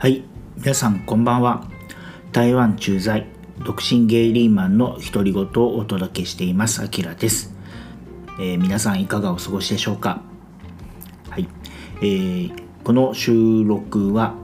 [0.00, 0.22] はい
[0.56, 1.64] 皆さんこんばんは。
[2.30, 3.26] 台湾駐在
[3.64, 7.52] 独身ゲイリーマンの独り言をお届けしていますあきらです、
[8.38, 10.22] えー、皆さんいかがお過ごしでしょうか？
[11.30, 11.48] はい、
[11.96, 12.52] えー、
[12.84, 14.36] この収録は、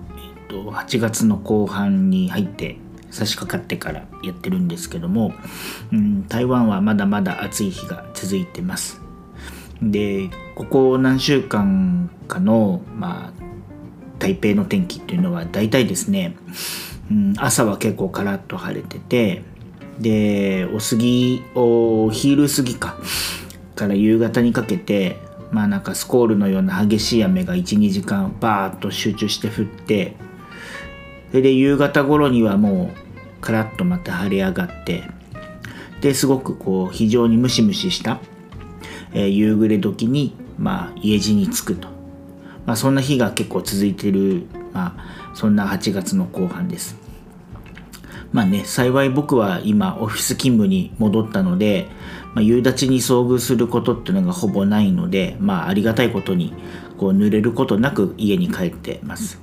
[0.48, 2.78] えーと、8月の後半に入って
[3.12, 5.34] 差し掛かってからやってるんですけども、
[5.92, 9.00] うん、台湾はまだまだ暑い日が続いてます。
[9.80, 13.44] でここ何週間かの、まあ、
[14.18, 16.36] 台北の天気っていうのは大体ですね、
[17.10, 19.42] うん、朝は結構カラッと晴れてて
[19.98, 22.96] でお過ぎお昼過ぎか
[23.76, 25.18] から夕方にかけて
[25.50, 30.16] まあなんかスコールのような激しい雨が12時間バーッと集中して降って
[31.30, 35.04] それで夕方頃にはもうカラッとまた晴れ上がって
[36.00, 38.20] ですごくこう非常にムシムシした、
[39.12, 41.88] えー、夕暮れ時にまあ家路に着くと。
[42.66, 46.96] まあ、そんな日が結構続いてる、まあ、そんな8月の後半です。
[48.32, 51.86] まあね、幸い僕は今オフィス勤務に戻ったので、
[52.34, 56.52] まあ、夕立に遭遇することっていうのがほぼないので、まあ、ありがたいことに
[56.98, 59.40] こう濡れることなく家に帰ってます。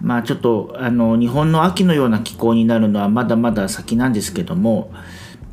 [0.00, 4.92] まあちょっとあの日本の秋のような気候になるのはまだまだ先なんですけども、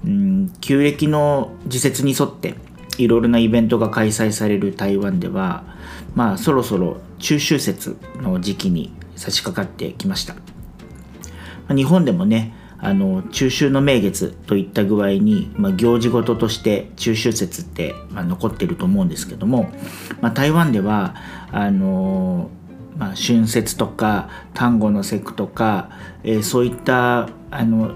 [0.05, 2.55] うん、旧暦の時節に沿って
[2.97, 5.63] いろいろなイベントが開催される台湾では
[6.15, 10.35] まあそろそろ中秋節の時期に差し掛かってきました、
[11.73, 19.71] 日本でもねあの中秋の名月といった具合に、まあ、行事事ととして中秋節って、まあ、残ってると思うんですけども、
[20.21, 21.15] まあ、台湾では
[21.51, 22.51] あの
[22.97, 25.91] まあ、春節とか端午の節句とか、
[26.23, 27.95] えー、そういったあの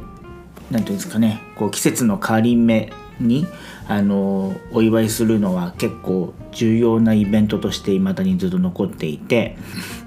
[0.70, 2.94] なんていうんですかねこう季節の変わり目
[3.28, 3.48] に
[3.88, 9.58] あのお祝いするのは結構重要なイベントとして未だにずっと残っていて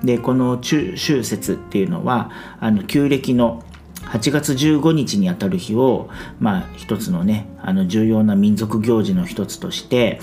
[0.03, 2.31] でこの中秋節っていうのは
[2.61, 3.65] あの旧暦の
[4.07, 10.21] 8月15日にあたる日を、まあ、一つのねあの重要な民族行事の一つとして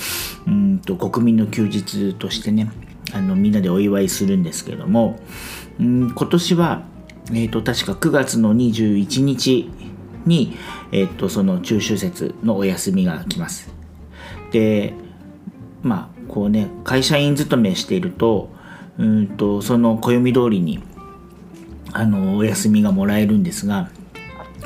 [0.47, 2.72] うんと国民の休日としてね
[3.13, 5.19] あのみんなでお祝いするんですけども
[5.80, 6.84] うん今年は、
[7.31, 9.72] えーと確か9月の21日
[10.26, 10.58] に、
[10.92, 13.74] えっと、その中秋節のお休みが来ます。
[14.52, 14.94] で、
[15.84, 18.50] まあ、こうね、会社員勤めしていると、
[18.98, 20.84] うんと、その暦通りに、
[21.94, 23.90] あの、お休みがもらえるんですが、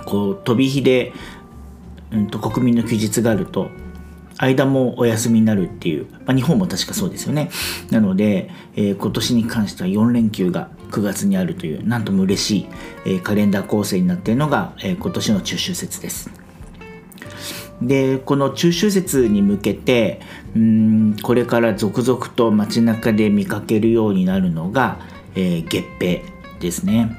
[0.06, 1.14] こう、飛び火で、
[2.12, 3.70] うんと、国民の休日があると、
[4.38, 7.50] 間もお休みになるっていう、まあ、日本も確かそうですよね。
[7.90, 12.68] なので、えー、今年に関しては4連休が9月にあるというなんとも嬉しい、
[13.06, 16.30] えー、カレンダー構成になっているのが、えー、今年の中秋節です。
[17.82, 20.22] でこの中秋節に向けて
[20.56, 25.00] うんこれから続々と街中で見かけるようになるのが、
[25.36, 26.22] えー、月餅
[26.60, 27.18] ですね。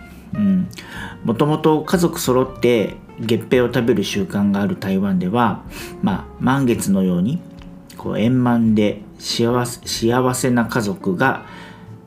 [1.25, 5.65] もともと家族揃って月餅を食べる習慣がある台湾では、
[6.03, 7.41] まあ、満月のように
[7.97, 11.47] こう円満で幸せ幸せな家族が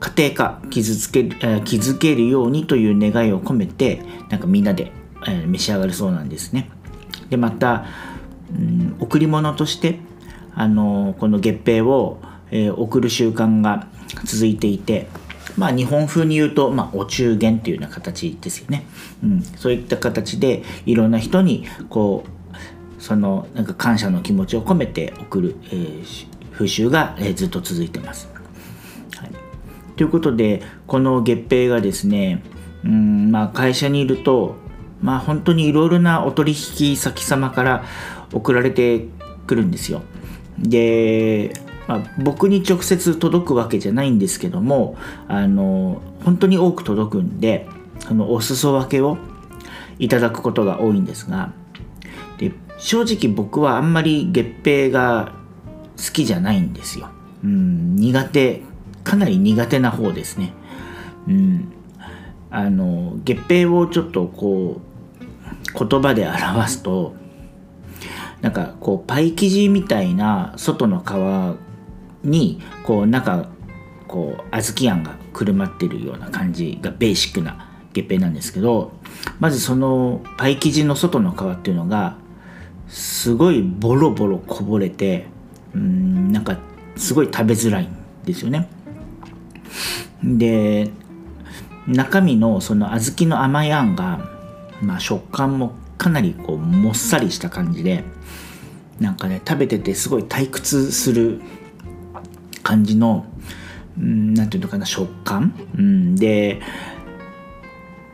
[0.00, 4.92] 家庭科傷つける、えー、築けるようにという願いを込めてなんかみんなで、
[5.26, 6.70] えー、召し上がるそうなんですね。
[7.28, 7.84] でまた、
[8.50, 9.98] うん、贈り物として
[10.54, 12.18] あのこの月餅を、
[12.50, 13.86] えー、送る習慣が
[14.24, 15.08] 続いていて
[15.56, 18.86] まあ日本風に言うと、まあ、お中元っていうような形ですよね。
[19.22, 28.39] うん、そういった形でいろんな人にこうそのなんか感謝の気持ちを込めて送る、えー、風習が、えー、ずっと続いてます。
[30.00, 32.42] ということでこの月餅がですね
[32.82, 34.56] うんまあ会社にいると
[35.02, 37.84] まあ本当にいろいろなお取引先様から
[38.32, 39.08] 送られて
[39.46, 40.00] くるんですよ。
[40.58, 41.52] で、
[41.86, 44.96] まあ、僕に直接届くわけじゃないんですけども
[45.28, 47.68] あの本当に多く届くんで
[47.98, 49.18] そのお裾分けを
[49.98, 51.52] いただくことが多いんですが
[52.38, 55.34] で正直僕はあんまり月餅が
[55.98, 57.10] 好きじゃないんですよ。
[57.44, 58.69] うん苦手
[59.04, 60.52] かなり苦手な方ですね。
[61.28, 61.72] うん、
[62.50, 64.80] あの月餅をちょっとこ
[65.74, 67.14] う言葉で表すと
[68.40, 73.48] なんかこうパイ生地みたいな外の皮にこう中
[74.08, 78.92] こう小豆あんがくるまってるような感じがベーシックな月餅なんですけど
[79.38, 82.16] まずそのパイ生地の外の皮っていうのが
[82.88, 85.26] すごいボロボロこぼれて
[85.74, 86.58] うんなんか
[86.96, 88.68] すごい食べづらいんですよね。
[90.22, 90.90] で
[91.86, 94.20] 中身のその小豆の甘いあんが、
[94.82, 98.04] まあ、食感もかなりこうもっさりした感じで
[99.00, 101.40] なんかね食べててすごい退屈する
[102.62, 103.26] 感じの
[103.98, 106.60] うんなんていうのかな食感、うん、で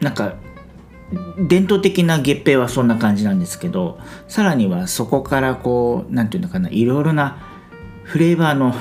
[0.01, 0.35] なんか
[1.39, 7.39] 伝統的な月餅はそんな感じなんですけどさらにはそこからこう何て言うのかないろいろな
[8.03, 8.75] フレーバーの,、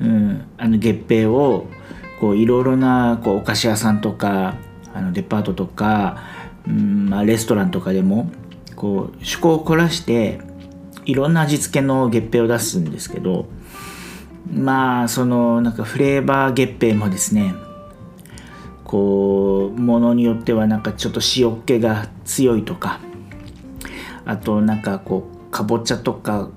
[0.00, 1.66] うん、あの月餅を
[2.20, 4.56] こういろいろなこうお菓子屋さんとか
[4.92, 6.22] あのデパートとか、
[6.66, 8.30] うんまあ、レストランとかでも
[8.76, 10.40] こう趣向を凝らして
[11.04, 13.46] いろんな味付けの月餅を出すんですけど
[14.52, 17.54] まあそのなんかフレーバー月餅もですね
[18.84, 23.00] こうものによってはなんかちょっと塩気が強いとか
[24.24, 26.48] あとなんかこうかぼちゃとか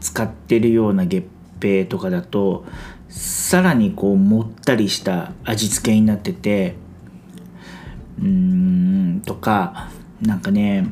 [0.00, 1.26] 使ってるような月
[1.62, 2.64] 餅とかだと
[3.08, 6.74] さらにこうもったりした味付けになってて
[8.18, 10.86] うーんとかなんかね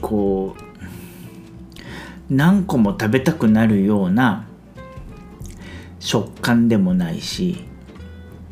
[0.00, 4.46] こう何個も食べたくなるような
[5.98, 7.64] 食感でもないし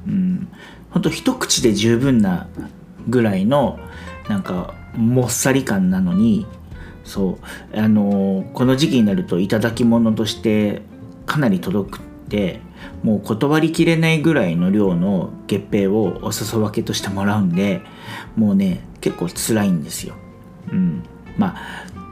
[0.06, 0.48] うん、
[0.90, 2.48] ほんと一口で十分な
[3.08, 3.78] ぐらいの
[4.28, 6.46] なんかもっさり感なのに
[7.04, 7.38] そ
[7.74, 10.82] うあのこの時期になると頂き物として
[11.26, 12.60] かなり届くって
[13.02, 17.82] もう断りきれないぐらいの量の月餅をお裾分けとしてもらうんで
[18.36, 20.14] もうね結構辛いんですよ。
[20.72, 21.02] うん、
[21.36, 21.56] ま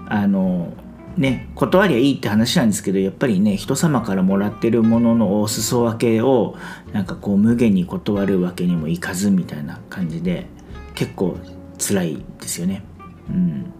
[0.08, 0.72] ああの
[1.16, 6.56] ね断りゃいいって話なんですけどやっぱりね人様からもらってるもののお裾分けを
[6.92, 10.46] なんかこう無限に断るわけにもいかずみたいな感じで
[10.94, 11.38] 結構
[11.78, 12.84] 辛いですよね。
[13.30, 13.72] うん、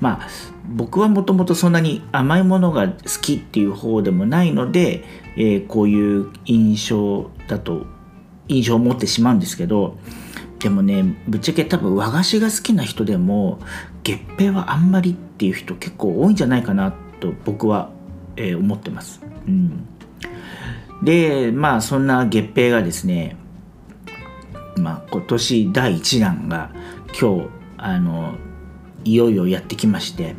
[0.00, 0.28] まあ
[0.68, 5.04] 僕はもともとそんなに甘いものが好きっていう方でもないので、
[5.36, 7.86] えー、こういう印象だと
[8.48, 9.96] 印象を持ってしまうんですけど
[10.58, 13.58] でもねぶっちゃけ多分和菓子が好きな人でも
[14.02, 17.90] 月餅はあんまりっていう人結構多いんじゃないかなと僕は、
[18.36, 19.20] えー、思ってます。
[19.46, 19.86] うん、
[21.02, 23.36] でまあそんな月餅がですね、
[24.76, 26.70] まあ、今年第1弾が
[27.18, 28.34] 今日あの
[29.04, 30.34] いよいよやってきまして、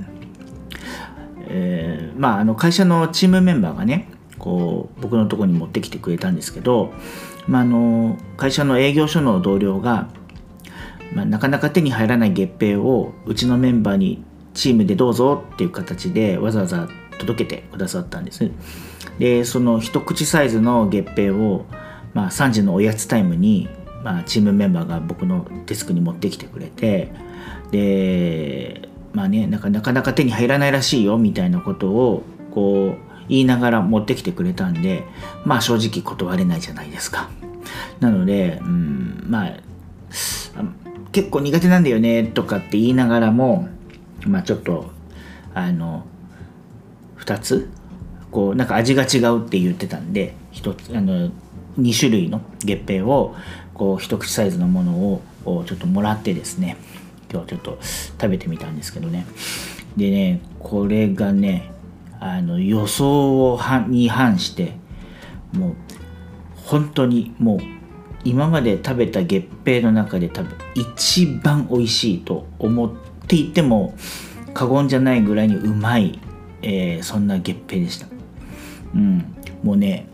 [1.47, 6.94] えー、まああの会社のチームメンバーがねこう僕のとこに持ってきてくれたんですけど
[7.50, 10.07] まあ、あの会社の営業所の同僚が、
[11.13, 14.23] まあ、なかなか手に入らない月餅をうちのメンバーに
[14.53, 18.51] チームでどうぞっていう形でわざわざ届けてくださったんです。
[19.17, 21.65] でその一口サイズの月餅を、
[22.13, 23.67] まあ、3時のおやつタイムに、
[24.03, 27.12] まあ、チームメンバーが僕のデスクに持ってきてくれて
[27.71, 35.03] でまあねなかなか手に入らないらしいよみたいなことをこう言いながら持ってきてくれたんで
[35.45, 37.30] まあ正直断れないじゃないですか。
[38.00, 39.53] なので、うん、まあ
[41.12, 43.68] 結構苦手なんだよねとかって言いながらも
[44.25, 44.91] まあちょっと
[45.53, 46.06] あの
[47.19, 47.69] 2つ
[48.31, 51.31] こうなんか味が違うって言ってたんで1つあの
[51.80, 53.36] 2種類の月餅を
[53.74, 56.77] こう一口サイズのものをちょっともらってですね
[57.31, 59.25] 今日はちょっと食べてみたんですけどね
[59.95, 61.71] でねこれがね
[62.19, 64.73] あの予想をに反して
[65.53, 65.75] もう
[66.65, 67.59] 本当にもう
[68.23, 72.91] 今まで食べた月餅の中で多分一番美味しいと思っ
[73.27, 73.95] ていても
[74.53, 76.19] 過言じゃないぐらいにうまい、
[76.62, 78.07] えー、そんな月餅でした。
[78.93, 80.07] うん、もうね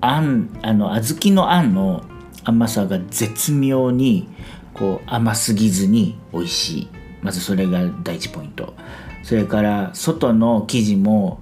[0.00, 2.04] あんあの小豆のあんの
[2.44, 4.28] 甘さが絶妙に
[4.74, 6.88] こう甘すぎずに美味しい。
[7.22, 8.74] まずそれが第一ポイント。
[9.22, 11.40] それから外の生地も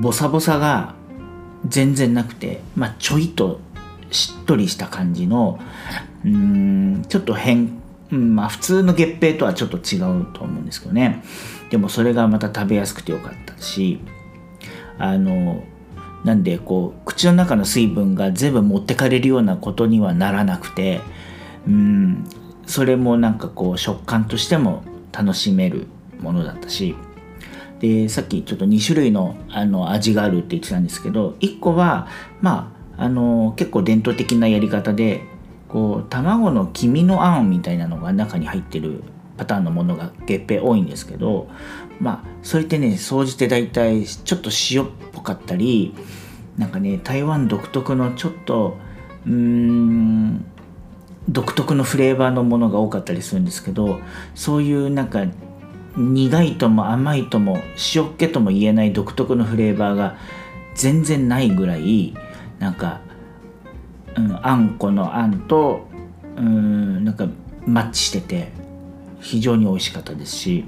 [0.00, 0.94] ボサボサが
[1.66, 3.60] 全然なくて、まあ、ちょいと
[4.10, 5.58] しっとりした感じの
[6.24, 11.22] うんちょっと変、うんまあ、普通の月餅とはちょっと違うと思うんですけどね。
[11.70, 14.00] でもそれがまた食べやすくてよかったし
[14.98, 15.64] あの
[16.24, 21.00] なんでこう口の中の水分が全部持ってかれるようなことにはならなくて
[21.66, 22.24] うん
[22.66, 25.86] それもなんかこう食感としても楽しめる
[26.20, 26.94] ものだったし。
[27.80, 32.08] でさっきちょっと2種類のあの味があるって言ってたんですけど1個は
[32.40, 35.22] まああの結構伝統的なやり方で
[35.68, 39.02] こう卵の黄身のあんみたいなのが中に入ってる
[39.36, 41.50] パターンのものが月餅多いんですけど
[42.00, 45.94] まあそれってね総じて大体ちょっと塩っぽかったり
[46.56, 48.78] なんかね台湾独特のちょっと
[49.26, 50.46] うーん
[51.28, 54.00] 独特のフレーバーのものが多かったりするんですけど
[54.34, 55.24] そういうなんか
[55.96, 57.58] 苦いとも甘いとも
[57.94, 60.16] 塩っ気とも言えない独特のフレーバーが
[60.74, 62.14] 全然ないぐらい
[62.58, 63.00] なんか、
[64.16, 65.86] うん、あんこのあんと
[66.36, 67.28] うんなんか
[67.66, 68.52] マッチしてて
[69.20, 70.64] 非常に美味しかったですし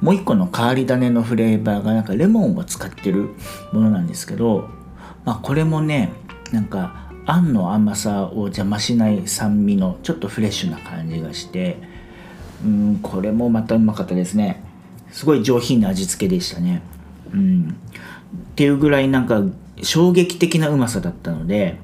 [0.00, 3.30] もう一個の変わり種のフレーバーがなんかレモンを使ってる
[3.72, 4.68] ものなんですけど
[5.24, 6.12] まあ、これもね
[6.52, 11.78] なんかあんの甘さを邪魔しない酸味のちょっとフレッシュな感じがして
[12.64, 14.62] うんこれもまたうまかったですね。
[15.10, 16.82] すごい上品な味付けでしたね。
[17.32, 17.76] うん。
[18.52, 19.42] っていうぐらいなんか
[19.82, 21.78] 衝撃的なうまさだったので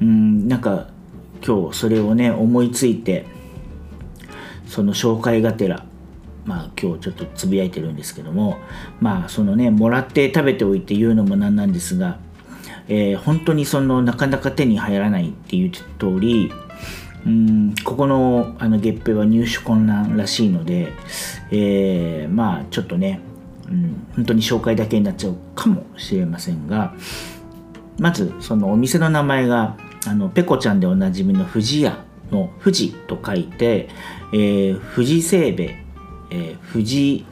[0.00, 0.88] うんなんか
[1.46, 3.26] 今日それをね思いついて
[4.66, 5.84] その紹介がてら
[6.44, 8.58] まあ今日ちょっとつぶやいてるんですけども
[9.00, 12.18] まあそのねもらって食べておいて言うのもなんなんですが、
[12.88, 15.84] えー、本当にそのなかなか手に入らないっていう通
[16.20, 16.52] り
[17.26, 20.92] うんここのあの月餅は入手困難らしいので、
[21.50, 23.20] えー、まあちょっとね、
[23.68, 26.94] うん、本当に紹介だけになっちゃうかもしれませんが
[27.98, 29.76] まずそのお店の名前が
[30.06, 33.88] あのペコちゃんでおなじみの富士屋の富士と書いて、
[34.32, 35.82] えー、富士製米、
[36.30, 37.24] えー、富士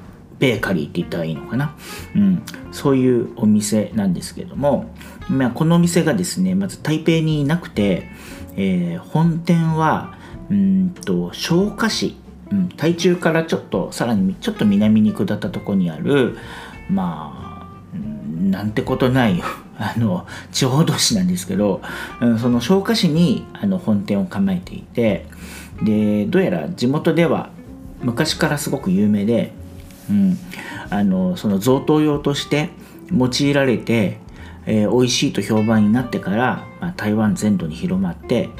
[0.43, 1.77] ベーカリーって言ったらいいのかな、
[2.17, 4.93] うん、そういうお店なんですけども、
[5.31, 8.09] まあ、このお店がですねまず台北にいなくて、
[8.57, 10.19] えー、本店は
[10.51, 12.17] うんと彰化市、
[12.51, 16.37] うん、台中からちょっとさらにちょっと南に下ったとこにある
[16.91, 17.97] まあ
[18.43, 19.45] なんてことないよ
[19.79, 21.83] あの地方都市なんですけど、
[22.21, 25.27] うん、その彰化市にあの本店を構えていて
[25.85, 27.51] でどうやら地元では
[28.01, 29.53] 昔からすごく有名で、
[30.13, 30.39] うん、
[30.91, 32.71] あのその贈答用として
[33.11, 34.19] 用いられて、
[34.67, 38.51] えー、美味しいと評判になってから、まあ、台湾全土に広まって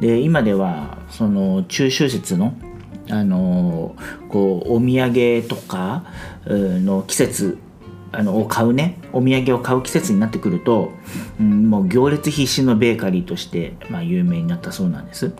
[0.00, 2.54] で今ではその中秋節の
[3.10, 3.96] あの
[4.28, 6.04] こうお土産とか
[6.44, 7.58] の季節
[8.12, 10.92] あのを買うねお土産を買う季節になってくると、
[11.40, 15.32] うん、もう行列必至のベーカリーとして、まあ、有名になったそうなんです。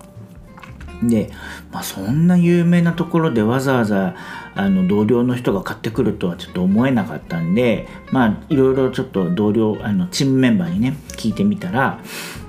[1.02, 1.30] で、
[1.70, 4.14] まあ、そんな有名なところでわざわざ
[4.54, 12.00] あの同僚の人が買ってくるとはちょっと思えなかったんでまあいろいろちょっと同僚あのチームメンバーにね聞いてみたら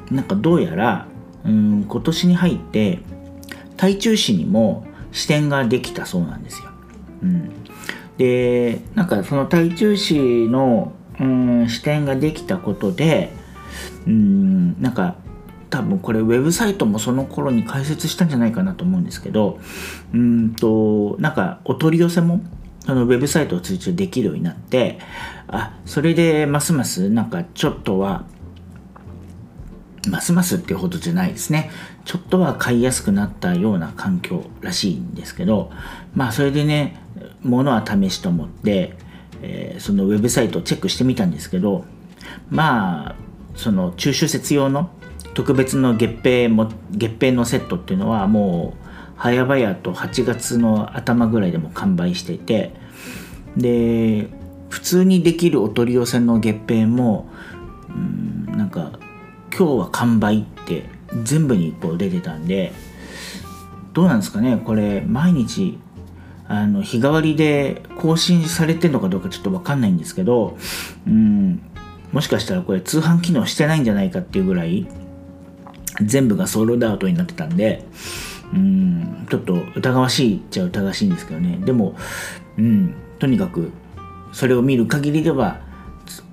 [0.10, 1.08] なんかどうやら
[1.46, 3.00] うん今年に入って
[3.78, 6.70] 台中市にも支店ができたそうなんですよ。
[7.24, 7.52] うん、
[8.18, 13.32] でなんかその台中市のうん視点ができたことで
[14.08, 15.16] うんなんか
[15.70, 19.60] 多分これウェブサイトもその頃に開設したんじゃないかなと思うんですけど
[20.14, 22.42] うんとなんかお取り寄せも
[22.86, 25.00] そのウェブサイトを通じてできるようになって
[25.48, 28.26] あそれでますますなんかちょっとは
[30.08, 31.70] ますますっていうほどじゃないですね。
[32.06, 35.72] ちょっとは買いやすくなったような環境らしいんですけど
[36.16, 37.00] まあそれでね
[37.44, 38.96] ものは試しと思って、
[39.44, 41.86] えー、そのウェブサイトをチェックしてみたんですけど
[42.50, 43.16] まあ
[43.56, 44.90] その中秋節用の
[45.34, 48.90] 特別の月餅も月餅のセットっていうのはもう
[49.22, 52.74] 早々と8月の頭ぐらいでも完売していて
[53.58, 54.28] で
[54.70, 57.30] 普通にできるお取り寄せの月餅も
[57.90, 59.00] うんなんか
[59.56, 60.86] 今日は完売って
[61.24, 62.72] 全部にこう出てたんで
[63.94, 65.80] どうなんですかねこれ毎日
[66.48, 70.58] あの日替わりで更新されてるのかどうかちょっと分かんないんですけど、
[71.08, 71.62] うん、
[72.12, 74.88] もしかしたらこれ通販機能してないんじゃないかっていうぐらい
[76.02, 77.86] 全部がソールドアウトになってたんで、
[78.54, 81.96] うん、ちょっと疑わしいっちゃ疑わしいんですけどねでも、
[82.58, 83.72] うん、とにかく
[84.32, 85.62] それを見る限りでは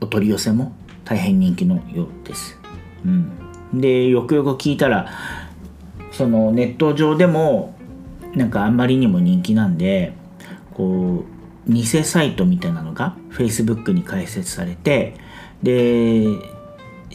[0.01, 0.73] お取り寄せも
[1.05, 2.59] 大変人気のようです。
[3.05, 5.09] うん、でよくよく聞いたら
[6.11, 7.77] そのネット上でも
[8.35, 10.13] なんかあんまりにも人気なんで
[10.75, 11.25] こ
[11.69, 15.15] う偽サイトみたいなのが Facebook に開設されて
[15.63, 16.27] で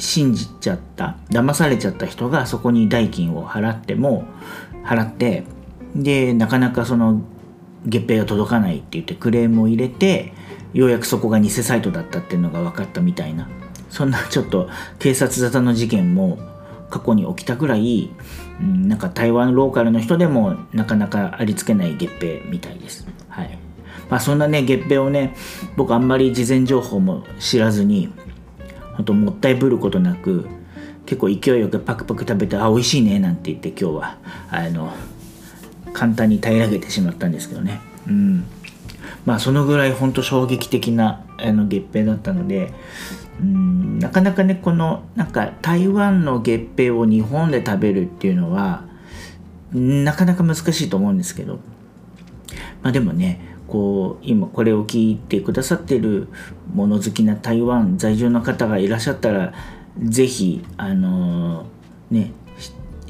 [0.02, 4.26] 信じちゃった騙されちゃった人がそこに代金を払っても
[4.84, 5.44] 払って
[5.96, 7.22] でなかなかその
[7.86, 10.34] 月餅が届かないって言ってクレームを入れて
[10.74, 13.48] ようやくそこが偽サイトだったっていうのが分かったみたいな
[13.90, 16.40] そんなちょっと警察沙汰の事件も
[16.90, 18.12] 過去に起きたぐらい、
[18.60, 23.08] うん、なんか台湾ローカルの人でもなかなかありつけない月餅みたいです。
[23.30, 23.58] はい。
[24.10, 25.36] まあそんなね、月餅をね、
[25.78, 28.10] 僕あんまり事前情報も知らずに、
[28.94, 30.48] ほんともったいぶることなく、
[31.06, 34.18] 結構勢いよくパクパク食べて、あ、美味しいね、なんて言って今日は、
[34.50, 34.94] あの、
[35.94, 37.82] 簡単に平らげてしまったんですけどね。
[38.08, 38.46] うん。
[39.26, 42.74] まあそのぐらい本当衝撃的なあの月餅だったので、
[43.40, 48.84] うんなかなかねこのなんか台湾の月餅を日本で食べるっていうのは
[49.74, 51.60] なかなか難しいと思うんですけど
[52.84, 53.40] まあでもね
[53.72, 56.28] こう今これを聞いてくださってる
[56.74, 59.54] もの好きな台湾在住の方がいらっしゃったら
[59.98, 62.34] 是非あのー、ね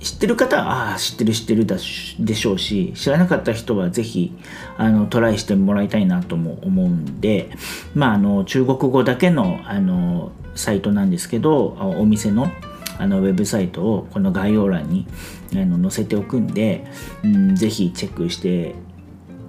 [0.02, 1.78] 知ってる方はああ知ってる知ってるだ
[2.20, 4.36] でしょうし知らなかった人は是非
[4.78, 7.50] あのトライしてもらいたいなとも思うんで
[7.96, 12.52] まああの中国語だけのあのサイトなんですけどお店の
[13.00, 15.08] あのウェブサイトをこの概要欄に
[15.54, 16.86] あの載せておくんで、
[17.24, 18.76] うん、ぜひチェックして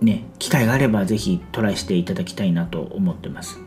[0.02, 3.58] ね機会があればぜひトライしていただきたいなと思ってます。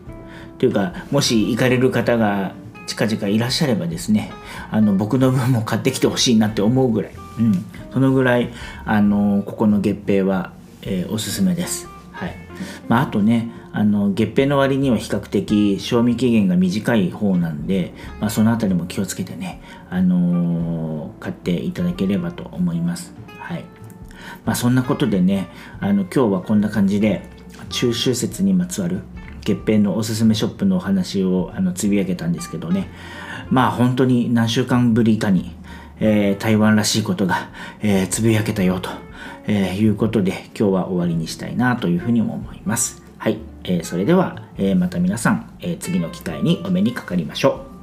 [0.57, 2.53] というかもし行かれる方が
[2.87, 4.31] 近々いらっしゃればですね
[4.71, 8.53] あの僕の分も買ってきてほしいなって思うぐらい、うん、そのぐらい
[8.85, 11.87] あのここの月餅は、えー、おすすめです。
[12.11, 12.35] はい。
[12.87, 23.13] まあ、あとねあの月餅の割には比較的賞味期限が短い方なんで、まあ、その辺りも気をつけてね、あのー、買っていただければと思います。
[23.39, 23.65] はい。
[24.45, 25.47] まあ、そんなことでね
[25.79, 27.23] あの今日はこんな感じで
[27.69, 29.01] 中秋節にまつわる
[29.41, 32.89] 月餅のおすすめショップのお話をあのつぶやけたんですけどね
[33.49, 35.55] まあ本当に何週間ぶりかに、
[35.99, 37.49] えー、台湾らしいことが、
[37.81, 38.89] えー、つぶやけたよと、
[39.47, 43.03] えー、いうことで今日は終わりにしたいなというふうにも思います。
[43.17, 47.74] はい、えー、それでは、え、また皆さん、え、次の機会にお目にかかりましょう。